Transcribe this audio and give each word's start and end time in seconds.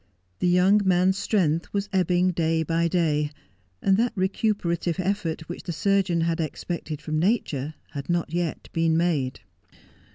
The 0.39 0.47
young 0.47 0.81
man's 0.83 1.15
strength 1.19 1.71
was 1.73 1.87
ebbing 1.93 2.31
day 2.31 2.63
by 2.63 2.87
day, 2.87 3.29
and 3.83 3.97
that 3.97 4.13
recuperative 4.15 4.99
effort 4.99 5.47
which 5.47 5.61
the 5.61 5.71
surgeon 5.71 6.21
had 6.21 6.39
expected 6.39 6.99
from 7.03 7.19
nature 7.19 7.75
had 7.91 8.09
not 8.09 8.33
yet 8.33 8.67
been 8.73 8.97
made. 8.97 9.41